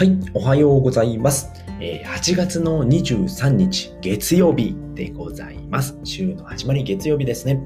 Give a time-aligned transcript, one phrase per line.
[0.00, 1.50] はい、おはようございます。
[1.78, 5.94] え、8月の23日月曜日でございます。
[6.04, 7.62] 週の始まり月曜日ですね。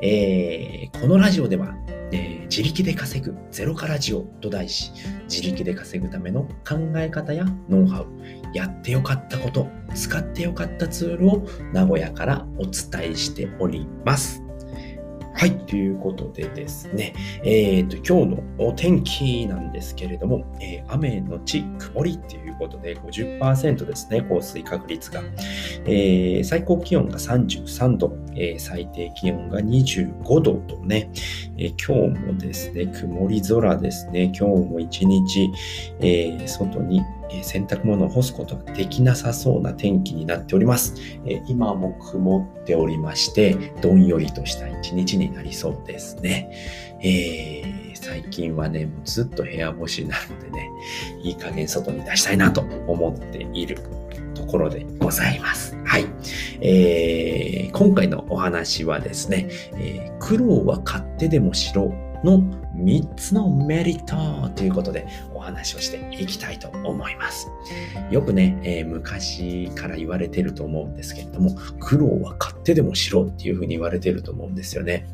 [0.00, 1.74] えー、このラジオでは、
[2.12, 4.90] えー、自力で稼ぐゼロからジオと題し、
[5.28, 8.06] 自力で稼ぐための考え方やノウハウ、
[8.54, 14.45] やってよかったこと、使ってよかったツールを名古屋からお伝えしております。
[15.38, 17.12] はい、ということでですね、
[17.44, 25.20] えっ、ー、と、今日のお天気なんですけれども、えー、雨のち曇りっていうことで50%ですね、降水確率が。
[25.84, 31.10] えー、最高気温が33度、えー、最低気温が25度とね、
[31.58, 35.50] え、今日もですね、曇り空ですね、今日も一日、
[36.00, 40.94] え、外にえ洗濯物を干すことができなさそうな天気になっております。
[41.26, 46.50] え今も曇っておりまして、どんよりとした一日になりそうですね。
[47.02, 50.70] えー、最近はね、もうずっと部屋干しなのでね、
[51.22, 53.78] いい加減外に出したいなと思っている
[54.34, 55.76] ところでございます。
[55.84, 56.06] はい。
[56.60, 61.92] えー、今回のお話はですね、えー、苦労は買ってでもしろ
[62.26, 62.40] の
[62.74, 67.48] 3つのメリットということでお話をしていきたいと思います。
[68.10, 75.06] よくね、えー、昔から言われてると思うんですけれども、苦労は買ってでもしろっていうふうに言われてると思うんですよね。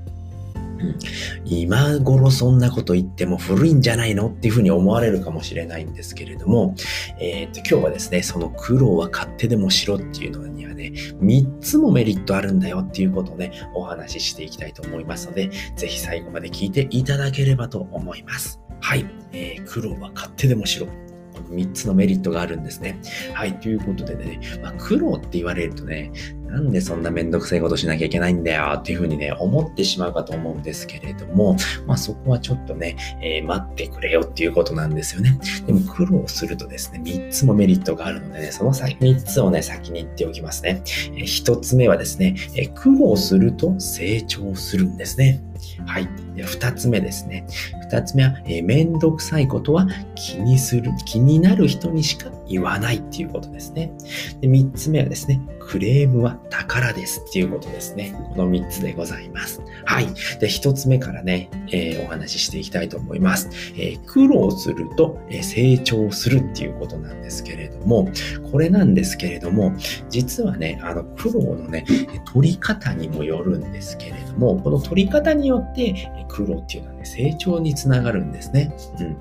[1.44, 6.74] 今頃そんなこと言っても古いんじゃないのっていうふうに思われるかもしれないんですけれども、
[7.18, 18.60] えー、と今日はですね、その苦労は勝手でもしろっていうのにはね、3つもメリットあるんだよっていうことをね、お話ししていきたいと思いますので、ぜひ最後まで聞いていただければと思います。
[18.80, 19.06] はい。
[19.32, 20.86] えー、苦労は勝手でもしろ。
[20.86, 20.92] こ
[21.40, 23.00] の3つのメリットがあるんですね。
[23.32, 23.58] はい。
[23.60, 26.12] ということでね、まあ、苦労って言われるとね、
[26.52, 35.38] なんでそんなめんどくさいことしなきゃいけないんだよっていうふうにね、思ってしまうかと思うんですけれども、まあそこはちょっとね、えー、待ってくれよっていうことなんですよね。
[35.66, 40.82] でも苦労するとですね、3つもメリットがあるのでね、その3つをね、先に言っておきますね。
[41.14, 45.42] えー、1つ目はですね、えー、苦労すると成長するんですね。
[45.86, 46.08] はい。
[46.34, 47.46] で二つ目ですね。
[47.92, 53.92] 二つ目は、えー、めんどくさいことは気にする、気になる人にしか言わないっていうことですね。
[54.40, 58.14] で三つ目はですね、クレームは宝ですっていうことですね。
[58.30, 59.60] この三つでございます。
[59.84, 60.06] はい。
[60.40, 63.50] で、一つ目からね、えー、お話ししていきたいと思います。
[63.76, 68.08] えー、苦労すると、え成長するっていうことなんですけれども、
[68.50, 69.74] これなんですけれども、
[70.08, 71.84] 実はね、あの、苦労のね、
[72.32, 78.74] 取り方にもよるんですけれども、この取り方によって、苦労っていうのはね、成長につながるんですね。
[78.98, 79.16] うん。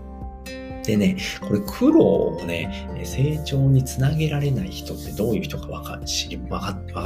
[0.84, 2.04] でね、これ苦労
[2.40, 6.00] をね、成長につなげられない人ってどういう人かわかか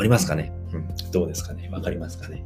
[0.02, 1.68] りますかね、うん、どうですかね？
[1.74, 2.46] わかりますかね？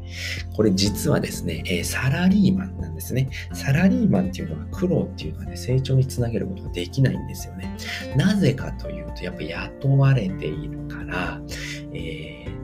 [0.55, 3.29] これ実はですね、えー、サラリーマンなんですね。
[3.53, 7.77] サラリーマンっていうのは苦労っていうのはね、成長につなげることができないんですよね。
[8.15, 11.39] なぜかというと、やっぱ雇われているから、
[11.93, 12.59] えー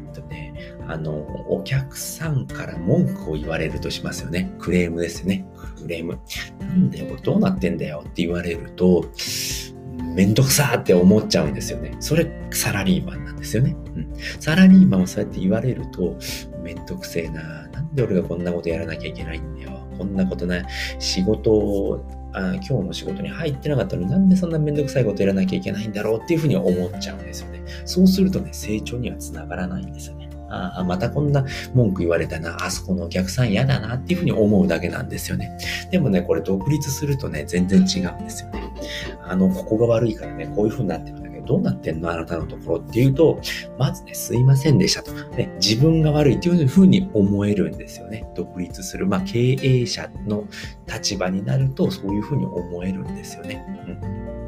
[0.87, 1.15] あの、
[1.49, 4.51] お客さんから文句を言われるとしますよね。
[4.59, 5.43] クレームですよね。
[5.85, 6.19] クレーム。
[6.59, 9.05] なんだよ、どうなってんだよって言われると、
[10.15, 11.95] めんどくさーって思っちゃうんですよね。
[11.99, 13.75] それ、サラリーマンなんですよね。
[13.95, 14.13] うん。
[14.39, 16.17] サラリーマンをそうやって言われると、
[16.63, 17.67] めんどくせえな。
[17.67, 19.87] なんで俺がこんなことやらなきゃいけないんだよ。
[19.97, 20.65] こんなことない。
[20.99, 22.03] 仕事を
[22.33, 27.63] あ今日の仕事に入ってなかったのになんでそんなめんどくさいことやらなきゃいけないんだろうっていうふうに思っちゃうんですよね。
[27.85, 30.24] そうするとね、成長にはつながらないんですよね。
[30.55, 35.57] あ、またこんな文句言われたな、あそこのお客さん嫌だなっていうふうに思うだけなんですよね。
[35.91, 38.63] でもね、これ独立するとね、全然違うんですよね。
[39.23, 42.09] あの、ここが悪いからね、こういうふうになってるんだけど、どうなってんの？
[42.09, 43.39] あなたのところっていうと、
[43.77, 45.11] まずね、すいませんでしたと。
[45.35, 48.25] ね、自分が悪いっていうふうに思えるんですよね。
[48.35, 49.05] 独立する。
[49.05, 50.45] まあ、経営者の
[50.91, 53.63] 立場になると、そういうふうに思えるんですよね。
[53.87, 54.44] うん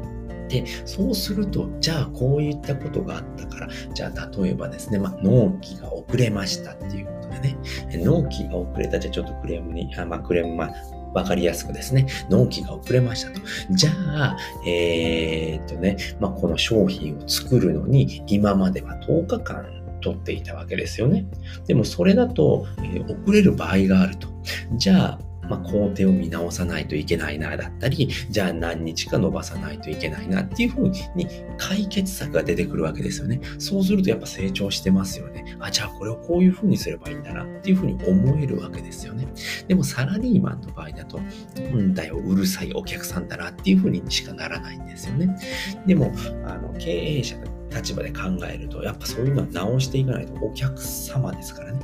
[0.48, 7.58] で、そうすると、じゃあこういったことがあったから、じゃあ例えばですね、まあ、納期が遅れましたっていうことでね、
[8.04, 10.74] 納期が遅れた、じゃあちょっとクレームに、あまあ、クレーム、まあ、
[11.14, 13.40] わかりやすくですね、納期が遅れましたと。
[13.70, 14.36] じゃあ、
[14.66, 19.66] えー、っとね、まあ、この商品を作るのに、今までは10日間
[20.00, 21.26] 取っていたわけですよね。
[21.66, 24.28] でもそれだと、えー、遅れる場合があると。
[24.76, 25.18] じゃあ、
[25.48, 33.40] まあ、工程を見直さないといけないな、だったり、じゃあ何日か伸ばさないといけないなっていうふうに解決策が出てくるわけですよね。
[33.58, 35.56] そうするとやっぱ成長してますよね。
[35.60, 39.26] あ、じゃあこれをこういうふうにすればいいんだなっていうふうに思えるわけですよね。
[39.66, 41.22] でもサラリーマンの場合だと、な
[41.76, 45.36] んだよ、うるさいお客さんだなっていうふうにしかならないんですよね。
[45.86, 46.12] でも、
[46.44, 47.36] あの、経営者
[47.74, 48.20] 立場で考
[48.50, 51.80] えると、やっぱそういうのは直していかないとお客様ですからね。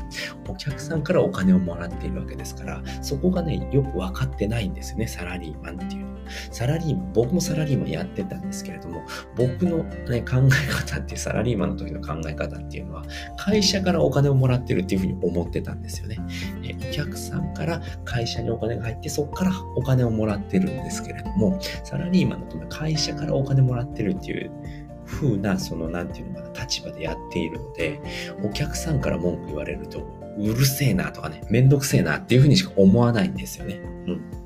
[0.49, 6.15] お客さんからお金をもらっているわけですから、そこがね、よく分かってないんですよね、サラリーマンっていうのは。
[6.51, 9.03] サラリーマン、僕もサラリーマンやってたんですけれども、
[9.37, 13.05] 僕の、ね、考え方っていうサラリーマンの時の考え方っていうのは、
[13.37, 16.19] 会社からお金をもらってるっていうふうに思ってたんですよね。
[16.63, 24.51] えお客さんから会社にお金が入って、そこからお金をもらってるんですけれども、サラリーマンの時は会社からお金もらってるっていう
[25.07, 28.01] 風な、その、なんていうのかな、立場でやっているので、
[28.43, 30.07] お客さんから文句言われると、
[30.39, 33.81] うるせえなとかね、めんどくせえなっていうふうにしか思わないんですよね。
[34.07, 34.44] うん。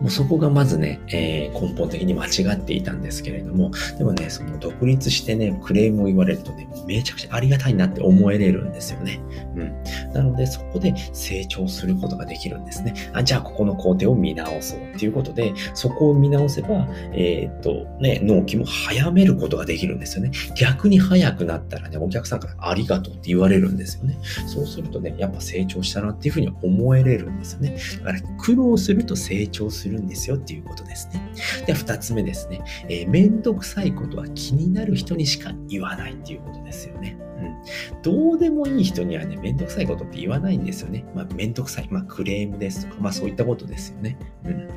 [0.00, 9.20] もうそこがまずね、えー、根本的に間違っていたんですけれども、でもね、その独立してね、クレームを言われるとね、めちゃくちゃありがたいなって思えれるんですよね。
[9.56, 10.12] うん。
[10.12, 12.94] なので、そこで成長することができるんですね。
[13.12, 20.30] あじゃあ、ここの工程を見直そうっていうことで、そこを見直せば、えー、っと、ね、納期も早めることができるんですよね。
[20.56, 24.18] 逆に早くなったらね、お客さんからありがとうって言われるんですよね。
[24.46, 27.76] そうするとね、やっぱ成長したなっていうふうに思えれるんですよね。
[27.98, 31.20] だから、苦労すると成長するするんですよっていうことですね。
[31.66, 32.62] では二つ目ですね。
[32.88, 37.18] えー、めんどくさいことは気になる人にしか言わないっていうことですよね。
[37.38, 38.02] うん。
[38.02, 41.04] どうでもいい人にはね、めんどくさいことって言わないんですよね。
[41.14, 41.88] まあ、めんどくさい。
[41.90, 44.16] まあ、クレームですとか、まあ、そういったことですよね。
[44.46, 44.68] うん。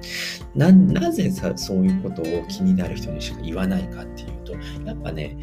[0.55, 4.53] な、なぜさ、そういうことを気になる人にしか言わないかっていうと、
[4.85, 5.37] やっぱね、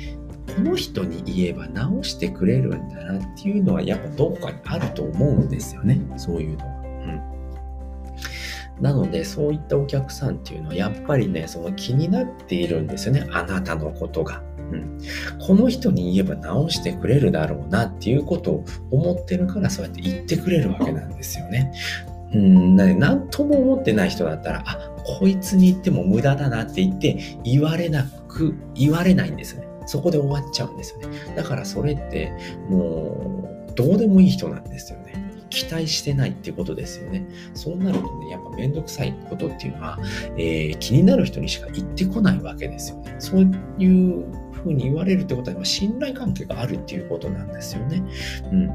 [0.55, 6.01] この人に言えば直してくれるんだなっていうのはやっぱどこかにあると思うんですよね。
[6.19, 6.74] そういうのは。
[8.81, 13.27] なので、そういったお客さんっていうのは、やっぱりね、その気になっているんですよね。
[13.31, 14.43] あなたのことが。
[14.73, 14.99] うん、
[15.47, 21.73] この人に言えば直してくれるだろうなっていうことを思ってるから、そうやって言ってくれるわけなんですよね。
[22.33, 29.69] うん、なんとも思ってない人だったら、あ、こいつに言っても無駄だなって言って言われなく、言われないんですよね。
[29.87, 31.19] そこで終わっちゃうんですよね。
[31.37, 32.33] だからそれって、
[32.69, 35.24] もう、どうでもいい人なんですよね。
[35.55, 37.27] 期待してないっていうことですよね。
[37.55, 39.99] そうなるとね、やっぱめんどくさいことっていうのは、
[40.37, 43.15] えー、気になる人にしか言ってこないわけですよね。
[43.19, 43.41] そう
[43.79, 48.03] いうふうに言われるってことは、信頼関係があるっていうことなんですよね。
[48.51, 48.67] うん。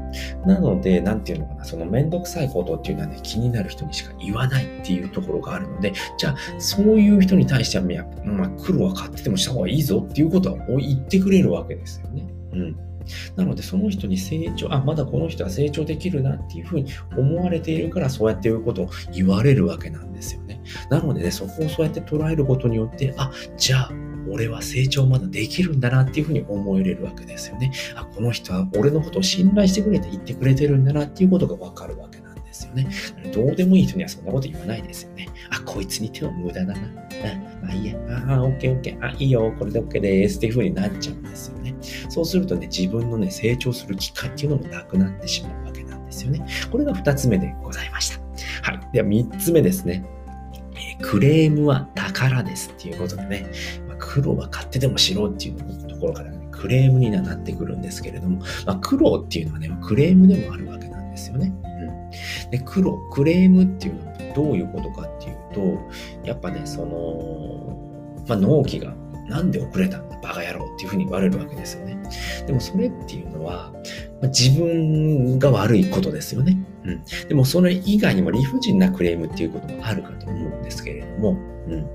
[0.46, 7.84] なので、なんていうのかな、そのめんどくさいことっていうのはね、気になる人にしか言わないっていうところがあるので、じゃあ、そういう人に対しては、
[8.24, 12.26] まあ、黒は買っててもした方がいいぞっていうことは言ってくれるわけですよね。
[12.52, 12.89] うん。
[13.36, 20.62] なので、その人に成長、あ、まだこの人は成長できるなっていうふうに思われているから、そうやっていうことを言われるわけなんですよね。
[20.90, 23.92] なのでね、そこをそうやって捉えることによって、あ、じゃあ、
[24.28, 27.72] 俺は成長まだできるんだなっていうふうに思えれるわけですよね。
[27.94, 32.88] あ、この人は俺のことを信頼してくれて言ってくれてるんだなっていうことがわかるわけなんですよね。
[33.32, 35.28] どうでもいい人にはそんなこと言わないですよね。
[35.50, 36.74] あ、こいつに手は無駄だな。
[36.74, 36.76] あ、
[37.62, 37.96] まあいいや。
[38.28, 39.04] ああ、オッケーオッケー。
[39.04, 39.52] あ、いいよ。
[39.58, 40.36] これでオッケーです。
[40.36, 41.58] っていう風になっちゃうんですよ。
[42.10, 46.44] そうするとね、自分のね、成長する機会っていうのもなくなってしまうわけなんですよね。
[46.70, 48.20] これが二つ目でございました。
[48.62, 48.80] はい。
[48.92, 50.04] では三つ目ですね。
[51.02, 53.50] クレームは宝ですっていうことでね、
[53.86, 61.52] まあ、苦労は買ってでもしろっていうところから、ね、クレームになってくるんですけれども、まあ、苦労っていうのはね、クレームでもあるわけなんですよね。
[61.64, 68.94] うん、で苦労、クレームっていうのはどういうことかっていうと、やっぱね、その、まあ、納期が
[69.30, 71.96] なんで遅れたんだ、バカ野郎っていうふうに言われるわけですよね。
[72.46, 73.72] でもそれっていうのは、
[74.20, 76.58] ま、自分が悪いことですよね。
[76.84, 77.02] うん。
[77.28, 81.36] でもそれ以外にも理不尽なクレームっていうこともあるかと思うんですけれども、
[81.68, 81.86] うん。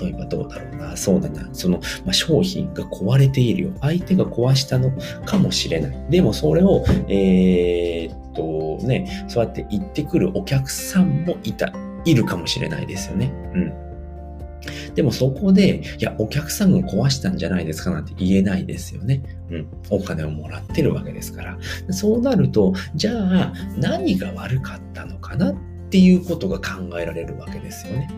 [0.00, 3.70] 例えばどうだろうな、そうだな、その、まあ、商品が壊れているよ。
[3.80, 4.90] 相手が壊したの
[5.24, 6.06] かもしれない。
[6.10, 11.72] でもそれを、えー、っとね、そうやって言ってくるお客さんもいた、
[12.04, 13.32] いるかもしれないですよね。
[13.54, 13.89] うん。
[15.00, 19.22] でもそこで、いや、お客さんが壊したんじゃないですかなんて言えないですよね。
[19.50, 19.66] うん。
[19.88, 21.58] お金をもらってるわけですから。
[21.88, 25.54] そうなると、じゃあ何が悪かったのかなっ
[25.90, 28.08] っていうことが考えられるわけですよね。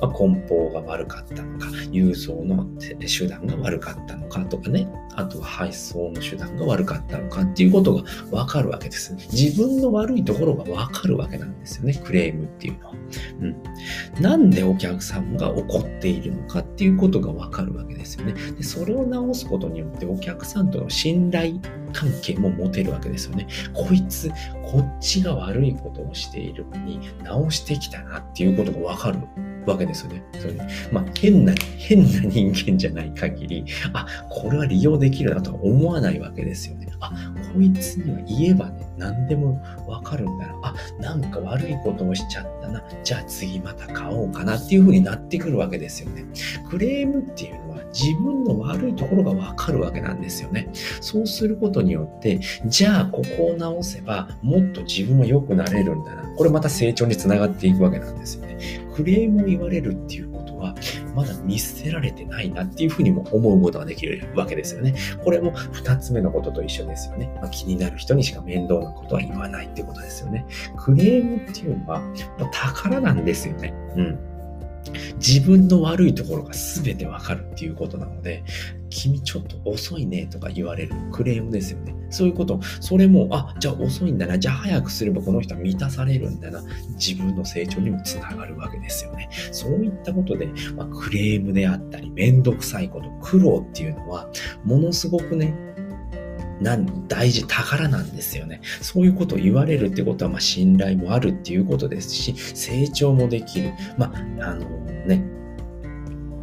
[0.00, 2.66] まあ、梱包が悪かったのか、郵送の
[3.00, 9.14] 手段が悪かったのかとかね、あとは配送の手段が悪かったのかっていうことがわかるわけです。
[9.32, 12.94] 自分の悪いところがわかるわけなんですよね、クレームっていうのは。
[13.40, 14.22] うん。
[14.22, 18.34] なんでお客さんが怒っているのかっていうことがわかるわけですよね。
[18.52, 21.60] で、それを直すことによってお客さんとの信頼
[21.92, 23.46] 関係も持てるわけですよね。
[23.72, 24.30] こいつ、
[24.62, 29.20] こっちが悪いことをしているのに直してきたなっていうことがわかる
[29.66, 30.22] わけですよね。
[30.38, 30.54] それ
[30.92, 36.88] まあ、変な、変な人間じゃない限り、あ、これは利用できるなとは思わないわけですよね。
[37.00, 37.10] あ、
[37.54, 40.54] こいつには言えばね、何でもわかるんだな。
[40.62, 42.82] あ、なんか悪いことをしちゃったな。
[43.04, 46.24] じゃあ次また買おうかなっていう風になってくるわけですよね。
[46.68, 50.68] クレームっていうの自分の悪いところがわかるわけなんですよね。
[51.00, 56.22] そうすることによって、じゃあここを直せばもっと自分は良くなれるんだな。
[56.36, 58.58] これまた成長につながっていくわけなんですよね。
[58.94, 60.74] クレームを言われるっていうことは、
[61.14, 64.94] まだ見捨てられてないなっていうふうにも思うことができるわけですよね。
[65.24, 67.30] これも二つ目のことと一緒ですよね。
[67.40, 70.44] まあ、気になる人にしか面倒なことは言わないってことですよね。
[70.76, 72.02] クレームっていうのは、
[72.52, 73.72] 宝なんですよね。
[73.96, 74.18] うん。
[75.16, 78.44] 自分の悪いところが全てわかるっていうことなので、
[78.90, 81.94] 君ちょっと遅いねとか言われるクレームですよね。
[82.10, 82.60] そういうこと。
[82.80, 84.38] それも、あ、じゃあ遅いんだな。
[84.38, 86.62] じゃあ早くすればこの人は満たされるんだな。
[86.94, 89.28] 自分の成長にもつながるわけですよね。
[89.52, 94.30] そういったことで、まあ、クレームであったり、めんどくさいこと、苦労っていうのは、
[94.64, 95.54] ものすごくね、
[96.60, 96.76] な
[97.08, 98.60] 大事、宝なんですよね。
[98.80, 103.72] そういうことを言われるってことは、まあ、信頼もあるっていうことですし、成長もできる。
[103.96, 104.66] まあ、あの
[105.06, 105.24] ね、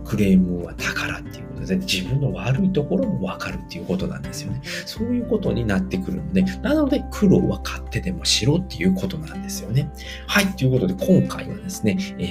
[0.06, 4.62] クレームは宝っていうことで、自分の悪いところもわかるっていうことなんですよね。
[4.86, 9.92] そういうことになってくるので、なので苦労は勝手でもしろっていうことなんですよね。
[10.28, 12.24] はい、ということで今回はですね、え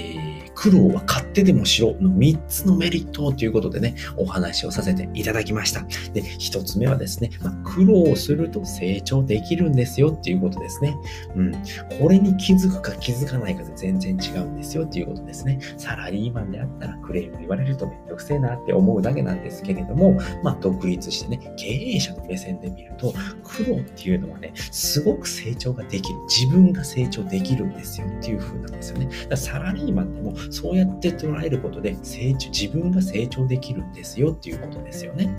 [0.43, 5.81] ー苦労は買ってでもしろの3つのメリットということでね、お話をさせていただきました。
[6.13, 10.95] で、1つ目はですね、まあ、苦労すると成長できるんですよっていうことですね。
[11.35, 11.51] うん。
[11.99, 15.59] これに気づくか気づかないかで全然違うんですよっていうことですね。
[15.77, 26.19] サラリーマンであったらクレーム言われるとめんどくせえなって思うだけなんですけれども、まあ、独立してね、経営者の目線で見ると、苦労っていうのはね、すごく成長ができる。
[26.27, 29.05] 自分が成長できるんですよっていう風なんですよね。
[29.05, 35.35] だからサラリーマンでもそうやって捉えることで成長、自分が成長できるんですよっていうことですよね。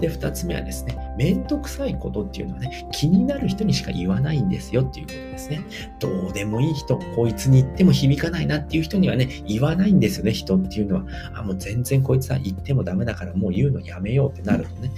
[0.00, 5.64] で、二つ目はですね、めんどくさいことっていうのはね、気になる人にしか言わないんですよっていうことですね。
[5.98, 11.06] どうでもいい人、こいつに言っても響かないなっていう人にはね、言わないんですよね、人っていうのは。
[11.34, 14.90] あ、もう全然こいつは言ってもダメだからもう言うのやめようってなるとね、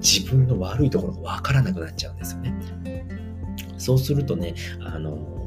[0.00, 2.54] 自分の悪いところがわからなくなっちゃうんですよね。
[3.78, 5.39] そうするとね、あの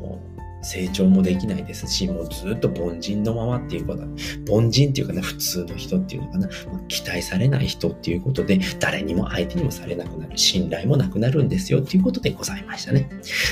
[0.64, 4.04] 成長もできないですし、もうずっと凡人のままっていうこと、
[4.50, 6.50] 凡人っていうかね、普通の人っていうのかな、
[6.88, 13.10] 期待されない人っていうことで、誰にも相手にもされなくなる、信頼もなくなるんですよっていうことでございましたね。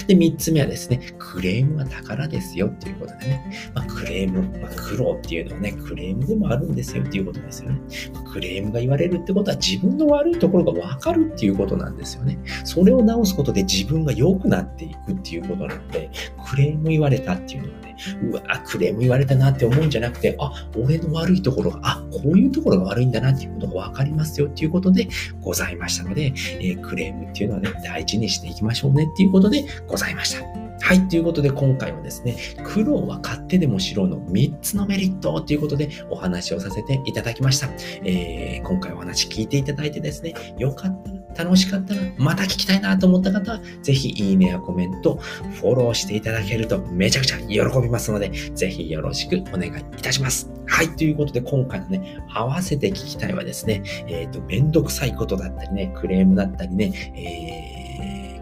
[0.08, 7.80] で、三つ目はですね、クレームは宝ですよっていうことでね、まあ、クレーム、まあ、苦労っていうのはね、クレームでもあるんですよっていうことですよね。
[8.14, 12.40] まあ、クレームが言われるってことは自分の悪いところがわかるっていうことなんですよね。
[12.64, 16.10] それを直すことで自分が良くなっていくっていうことなので、
[16.50, 25.08] クレーム言われたっていうのはね、うわ、クレーム言われたなって思うんじゃなくて、あ、俺の悪いところが、あ、こういうところが悪いんだなっていうことが分かりますよっていうことで
[25.42, 30.62] ございましたので、えー、クレームっていうのはね、大事にしていきましょうねっていうことでございました。
[30.84, 31.08] はい。
[31.08, 37.70] ということで、今回はですね、苦労は買ってでもしろの3つのメリットということでお話をさせていただきました。
[38.04, 41.11] えー、今回お話聞いていただいてですね、よかった
[41.44, 50.50] 楽しかったら、また聞きたいなと思った方は、ぜひいいねやコメント、フォローしていただけるとめちゃくちゃ喜びますので、ぜひよろしくお願いいたします。
[50.68, 50.90] はい。
[50.96, 57.71] ということで、今回のね、合わせて聞きたいはですね、えっ、ー、と、めんどくさいことだったりね、クレームだったりね、えー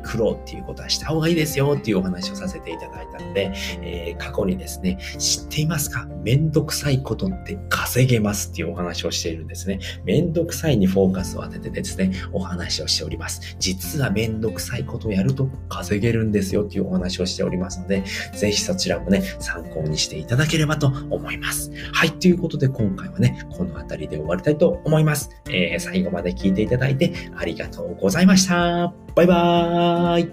[0.10, 3.51] 苦労っていうことはした方がいいですよっていうお話をさせていただいたので、
[3.82, 6.08] えー、過去にですね、知っていますか？
[6.24, 9.80] めんどくさいことって稼げますっていうお話をしているんですね。
[10.04, 13.56] めんどくさいにフォーカスを当ててですね、お話をしております。
[13.60, 21.72] 実はめんどくさいことをやると稼げるんですよっていうお話をしておりますので、ぜひそちらもね、参考にしていただければと思います。
[21.94, 25.30] はい、ということで今回はね、この辺りで終わりたいと思います。
[25.50, 28.94] えー、最後まで聞いていただいてありがとうございました。
[29.16, 30.29] バイバーイはい。